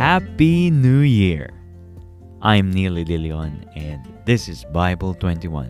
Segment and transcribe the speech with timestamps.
[0.00, 1.50] Happy New Year!
[2.40, 5.68] I'm Neely De Leon, and this is Bible 21.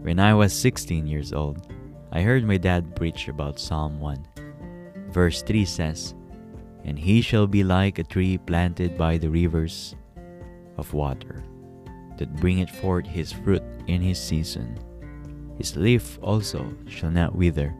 [0.00, 1.70] When I was 16 years old,
[2.10, 5.10] I heard my dad preach about Psalm 1.
[5.10, 6.14] Verse 3 says,
[6.84, 9.94] And he shall be like a tree planted by the rivers
[10.78, 11.44] of water,
[12.16, 14.78] that bringeth forth his fruit in his season.
[15.58, 17.76] His leaf also shall not wither,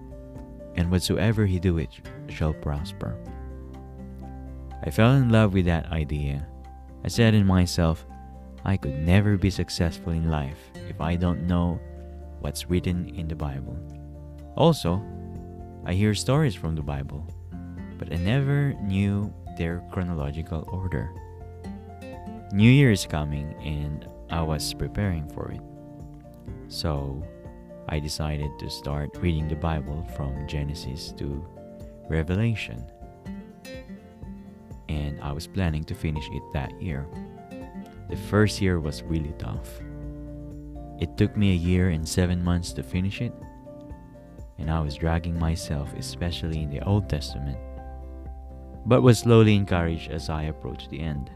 [0.74, 1.88] and whatsoever he doeth
[2.28, 3.16] shall prosper.
[4.86, 6.46] I fell in love with that idea.
[7.04, 8.04] I said in myself,
[8.66, 11.80] I could never be successful in life if I don't know
[12.40, 13.78] what's written in the Bible.
[14.56, 15.02] Also,
[15.86, 17.26] I hear stories from the Bible,
[17.98, 21.10] but I never knew their chronological order.
[22.52, 25.62] New Year is coming and I was preparing for it.
[26.68, 27.24] So,
[27.88, 31.42] I decided to start reading the Bible from Genesis to
[32.10, 32.84] Revelation
[35.24, 37.06] I was planning to finish it that year.
[38.10, 39.80] The first year was really tough.
[41.00, 43.32] It took me a year and seven months to finish it,
[44.58, 47.56] and I was dragging myself, especially in the Old Testament,
[48.84, 51.30] but was slowly encouraged as I approached the end.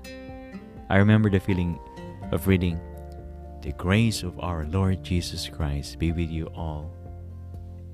[0.90, 1.80] I remember the feeling
[2.30, 2.78] of reading,
[3.62, 6.92] The grace of our Lord Jesus Christ be with you all.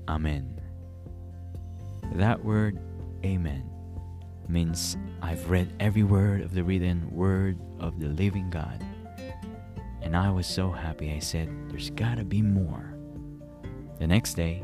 [0.09, 0.59] Amen.
[2.15, 2.79] That word,
[3.23, 3.74] Amen
[4.49, 8.83] means I've read every word of the written word of the living God.
[10.01, 12.93] And I was so happy, I said, There's gotta be more.
[13.99, 14.63] The next day,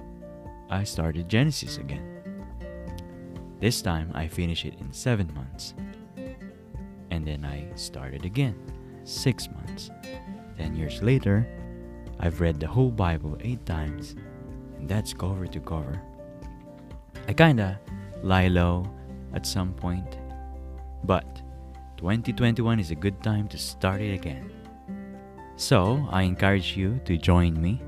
[0.70, 2.08] I started Genesis again.
[3.60, 5.74] This time, I finished it in seven months.
[7.10, 8.56] And then I started again,
[9.04, 9.90] six months.
[10.58, 11.48] Ten years later,
[12.20, 14.16] I've read the whole Bible eight times,
[14.78, 16.02] and that's cover to cover.
[17.28, 17.80] I kinda
[18.24, 18.86] lie low
[19.34, 20.18] at some point.
[21.04, 21.42] But
[21.98, 24.52] 2021 is a good time to start it again.
[25.56, 27.82] So I encourage you to join me.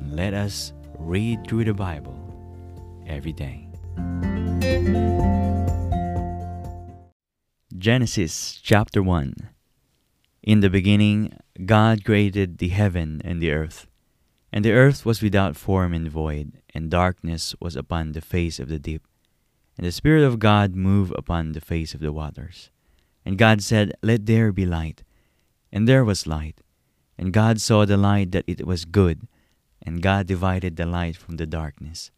[0.00, 2.16] And let us read through the Bible
[3.06, 3.68] every day.
[7.76, 9.34] Genesis chapter 1
[10.42, 13.86] In the beginning, God created the heaven and the earth.
[14.52, 18.68] And the earth was without form and void, and darkness was upon the face of
[18.68, 19.02] the deep
[19.76, 22.70] and the Spirit of God moved upon the face of the waters.
[23.24, 25.02] And God said, Let there be light.
[25.70, 26.62] And there was light.
[27.18, 29.28] And God saw the light that it was good.
[29.82, 32.10] And God divided the light from the darkness.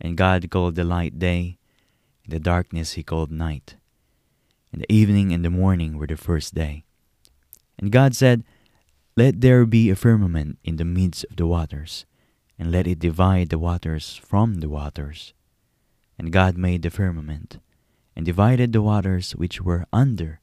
[0.00, 1.58] And God called the light day,
[2.24, 3.76] and the darkness he called night.
[4.72, 6.84] And the evening and the morning were the first day.
[7.78, 8.44] And God said,
[9.16, 12.06] Let there be a firmament in the midst of the waters,
[12.58, 15.32] and let it divide the waters from the waters.
[16.18, 17.58] And God made the firmament,
[18.14, 20.40] and divided the waters which were under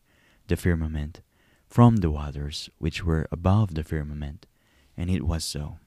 [0.47, 1.21] the firmament
[1.71, 4.45] from the waters which were above the firmament.
[4.97, 5.77] And it was so.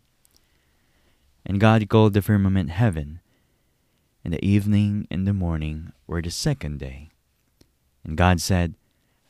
[1.44, 3.20] And God called the firmament heaven,
[4.24, 7.10] and the evening and the morning were the second day.
[8.02, 8.74] And God said,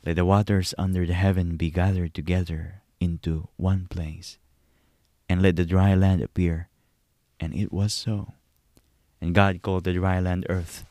[0.06, 4.38] Let the waters under the heaven be gathered together into one place,
[5.28, 6.68] and let the dry land appear.
[7.40, 8.34] And it was so.
[9.24, 10.84] And God called the dry land earth,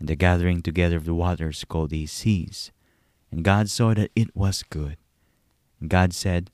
[0.00, 2.72] and the gathering together of the waters called he seas.
[3.30, 4.96] And God saw that it was good.
[5.78, 6.50] And God said,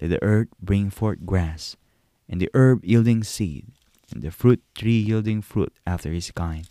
[0.00, 1.74] Let the earth bring forth grass,
[2.28, 3.66] and the herb yielding seed,
[4.12, 6.68] and the fruit tree yielding fruit after his kind,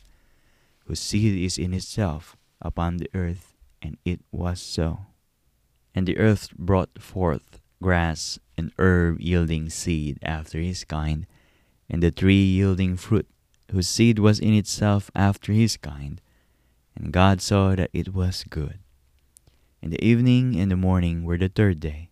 [0.86, 3.54] whose seed is in itself upon the earth.
[3.82, 5.00] And it was so.
[5.94, 11.28] And the earth brought forth grass and herb yielding seed after his kind,
[11.90, 13.28] and the tree yielding fruit
[13.74, 16.22] whose seed was in itself after his kind.
[16.96, 18.78] And God saw that it was good.
[19.82, 22.10] And the evening and the morning were the third day.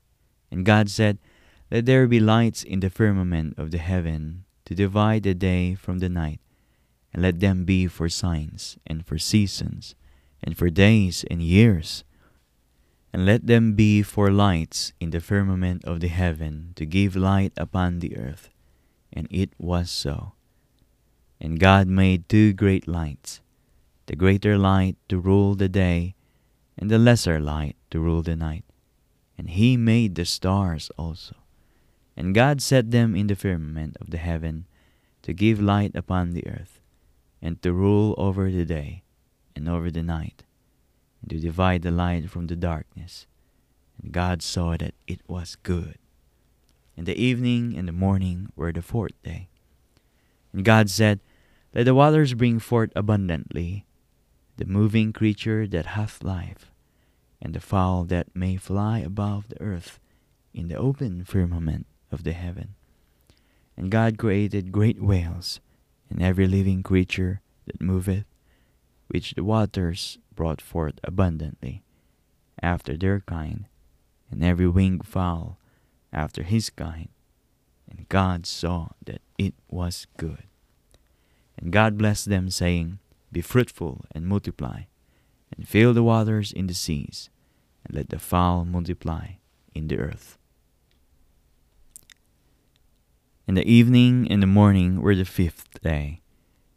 [0.50, 1.20] And God said,
[1.70, 6.00] Let there be lights in the firmament of the heaven to divide the day from
[6.00, 6.42] the night,
[7.14, 9.96] and let them be for signs, and for seasons,
[10.44, 12.04] and for days and years.
[13.14, 17.54] And let them be for lights in the firmament of the heaven to give light
[17.56, 18.50] upon the earth.
[19.14, 20.34] And it was so.
[21.42, 23.42] And God made two great lights,
[24.06, 26.14] the greater light to rule the day,
[26.78, 28.64] and the lesser light to rule the night.
[29.40, 31.36] And he made the stars also.
[32.16, 34.68] And God set them in the firmament of the heaven
[35.24, 36.80] to give light upon the earth,
[37.42, 39.02] and to rule over the day
[39.56, 40.44] and over the night,
[41.22, 43.26] and to divide the light from the darkness.
[44.02, 45.98] And God saw that it was good.
[46.96, 49.48] And the evening and the morning were the fourth day.
[50.54, 51.20] And God said,
[51.74, 53.86] let the waters bring forth abundantly
[54.58, 56.72] the moving creature that hath life,
[57.42, 60.00] and the fowl that may fly above the earth
[60.54, 62.76] in the open firmament of the heaven.
[63.78, 65.60] And God created great whales,
[66.10, 68.26] and every living creature that moveth,
[69.08, 71.84] which the waters brought forth abundantly,
[72.62, 73.66] after their kind,
[74.30, 75.58] and every winged fowl
[76.14, 77.10] after his kind.
[77.90, 80.44] And God saw that it was good.
[81.62, 83.00] And God blessed them, saying,
[83.32, 84.84] Be fruitful and multiply,
[85.56, 87.30] and fill the waters in the seas,
[87.86, 89.38] and let the fowl multiply
[89.76, 90.38] in the earth.
[93.48, 96.22] In the evening and the morning were the fifth day.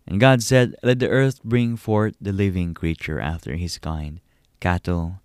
[0.06, 4.20] And God said, Let the earth bring forth the living creature after his kind,
[4.60, 5.20] cattle,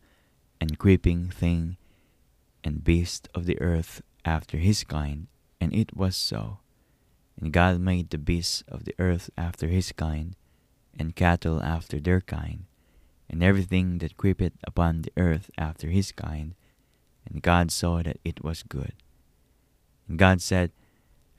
[0.62, 1.78] and creeping thing,
[2.64, 5.28] and beast of the earth after his kind.
[5.60, 6.60] And it was so.
[7.40, 10.36] And God made the beasts of the earth after his kind,
[10.98, 12.66] and cattle after their kind,
[13.30, 16.56] and everything that creepeth upon the earth after his kind.
[17.26, 18.94] And God saw that it was good.
[20.08, 20.72] And God said,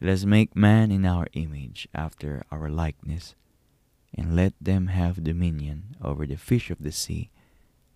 [0.00, 3.34] Let us make man in our image, after our likeness,
[4.14, 7.30] and let them have dominion over the fish of the sea,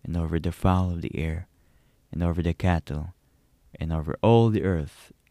[0.02, 1.48] and over the fowl of the air,
[2.12, 3.14] and over the cattle,
[3.80, 5.12] and over all the earth,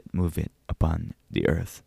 [0.00, 1.82] that moveth upon the earth.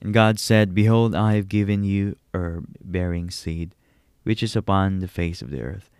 [0.00, 3.74] And God said, Behold, I have given you herb bearing seed,
[4.22, 5.90] which is upon the face of the earth,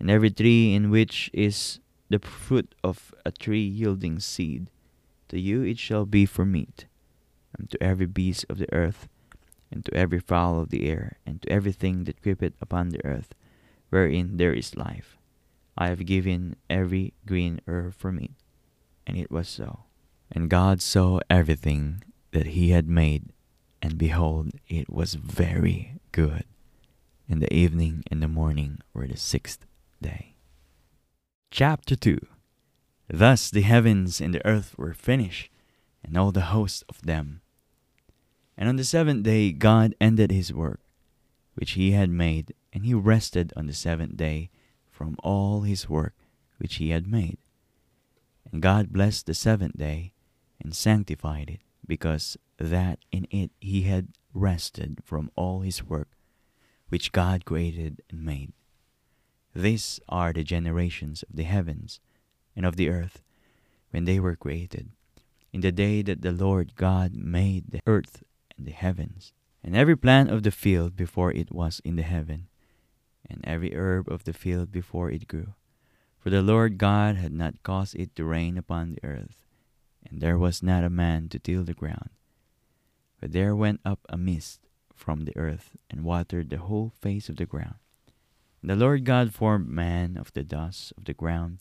[0.00, 1.78] and every tree in which is
[2.10, 4.70] the fruit of a tree yielding seed,
[5.28, 6.86] to you it shall be for meat,
[7.56, 9.08] and to every beast of the earth,
[9.70, 13.34] and to every fowl of the air, and to everything that creepeth upon the earth,
[13.90, 15.18] wherein there is life.
[15.76, 18.34] I have given every green herb for meat.
[19.06, 19.84] And it was so.
[20.30, 22.02] And God saw everything
[22.32, 23.32] that he had made,
[23.80, 26.44] and behold, it was very good.
[27.28, 29.66] And the evening and the morning were the sixth
[30.00, 30.34] day.
[31.50, 32.18] Chapter 2
[33.08, 35.50] Thus the heavens and the earth were finished,
[36.04, 37.40] and all the host of them.
[38.56, 40.80] And on the seventh day God ended his work,
[41.54, 44.50] which he had made, and he rested on the seventh day
[44.90, 46.14] from all his work
[46.58, 47.38] which he had made.
[48.50, 50.12] And God blessed the seventh day
[50.60, 56.08] and sanctified it, because that in it he had rested from all his work
[56.88, 58.52] which God created and made.
[59.54, 62.00] These are the generations of the heavens
[62.56, 63.22] and of the earth
[63.90, 64.90] when they were created,
[65.52, 68.22] in the day that the Lord God made the earth
[68.56, 69.32] and the heavens,
[69.62, 72.48] and every plant of the field before it was in the heaven,
[73.28, 75.54] and every herb of the field before it grew.
[76.18, 79.44] For the Lord God had not caused it to rain upon the earth,
[80.06, 82.10] and there was not a man to till the ground.
[83.20, 84.60] But there went up a mist
[84.94, 87.76] from the earth, and watered the whole face of the ground.
[88.60, 91.58] And the Lord God formed man of the dust of the ground,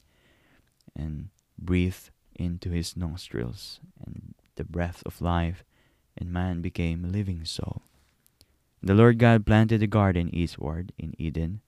[0.95, 5.63] and breathed into his nostrils and the breath of life,
[6.17, 7.83] and man became a living soul.
[8.81, 11.61] And the Lord God planted a garden eastward in Eden,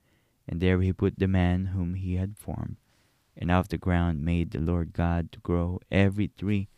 [0.48, 2.76] and there he put the man whom he had formed.
[3.36, 6.68] And out of the ground made the Lord God to grow every tree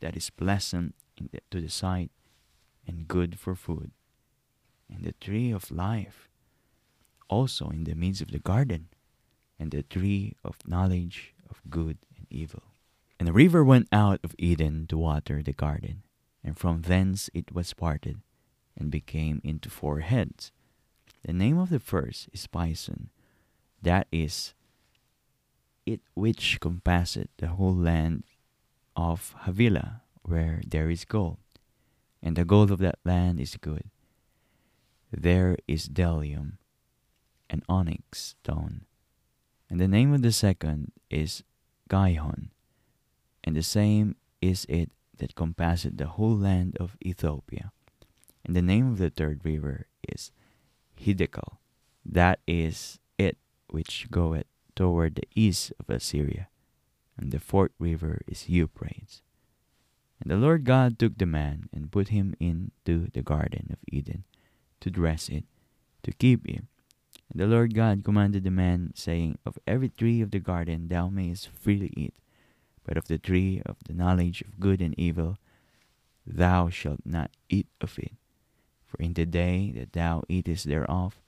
[0.00, 2.10] that is pleasant the, to the sight
[2.86, 3.90] and good for food,
[4.88, 6.28] and the tree of life
[7.28, 8.88] also in the midst of the garden,
[9.58, 12.62] and the tree of knowledge of good and evil.
[13.18, 16.02] And the river went out of Eden to water the garden,
[16.42, 18.20] and from thence it was parted,
[18.76, 20.52] and became into four heads.
[21.24, 23.08] The name of the first is Pison,
[23.82, 24.54] that is,
[25.88, 28.24] it which compasseth the whole land
[28.94, 31.38] of Havilah, where there is gold,
[32.22, 33.84] and the gold of that land is good.
[35.10, 36.58] There is bdellium
[37.48, 38.84] and onyx stone.
[39.70, 41.42] And the name of the second is
[41.88, 42.50] Gihon,
[43.42, 47.72] and the same is it that compasseth the whole land of Ethiopia.
[48.44, 50.32] And the name of the third river is
[51.00, 51.56] Hiddekel,
[52.04, 53.36] that is it
[53.68, 54.46] which goeth
[54.78, 56.46] toward the east of Assyria.
[57.18, 59.22] And the fourth river is Euphrates.
[60.22, 64.22] And the Lord God took the man and put him into the garden of Eden
[64.78, 65.42] to dress it,
[66.04, 66.62] to keep it.
[67.28, 71.08] And the Lord God commanded the man, saying, Of every tree of the garden thou
[71.08, 72.14] mayest freely eat,
[72.86, 75.38] but of the tree of the knowledge of good and evil
[76.24, 78.12] thou shalt not eat of it.
[78.86, 81.20] For in the day that thou eatest thereof,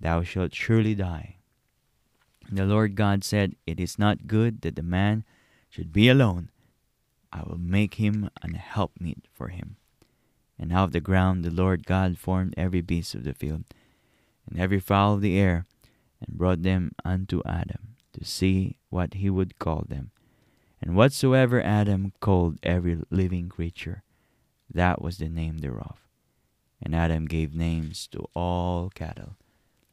[0.00, 1.35] thou shalt surely die.
[2.50, 5.24] The Lord God said, It is not good that the man
[5.68, 6.50] should be alone.
[7.32, 9.76] I will make him an helpmeet for him.
[10.58, 13.64] And out of the ground the Lord God formed every beast of the field,
[14.48, 15.66] and every fowl of the air,
[16.20, 20.12] and brought them unto Adam, to see what he would call them.
[20.80, 24.02] And whatsoever Adam called every living creature,
[24.72, 25.98] that was the name thereof.
[26.80, 29.36] And Adam gave names to all cattle,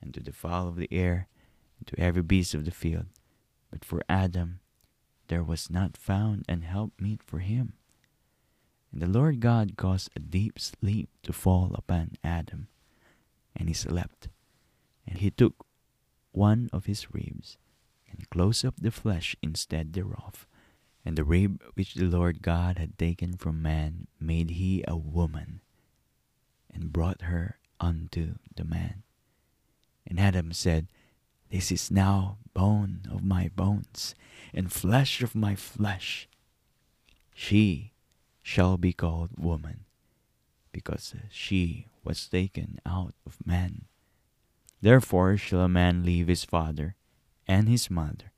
[0.01, 1.27] and to the fowl of the air,
[1.85, 3.07] to every beast of the field.
[3.71, 4.59] But for Adam
[5.27, 7.73] there was not found an helpmeet for him.
[8.91, 12.67] And the Lord God caused a deep sleep to fall upon Adam,
[13.55, 14.29] and he slept.
[15.07, 15.65] And he took
[16.31, 17.57] one of his ribs,
[18.09, 20.45] and closed up the flesh instead thereof.
[21.05, 25.61] And the rib which the Lord God had taken from man made he a woman,
[26.71, 29.03] and brought her unto the man.
[30.05, 30.87] And Adam said,
[31.53, 34.15] This is now bone of my bones,
[34.55, 36.27] and flesh of my flesh.
[37.35, 37.91] She
[38.41, 39.85] shall be called woman,
[40.71, 43.85] because she was taken out of man.
[44.81, 46.95] Therefore shall a man leave his father
[47.47, 48.31] and his mother,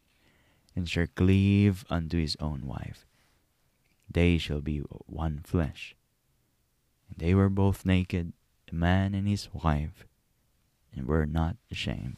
[0.75, 3.05] and shall cleave unto his own wife.
[4.11, 5.95] They shall be one flesh.
[7.07, 8.33] And they were both naked,
[8.67, 10.05] the man and his wife,
[10.93, 12.17] and were not ashamed.